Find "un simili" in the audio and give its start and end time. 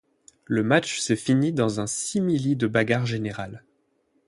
1.79-2.55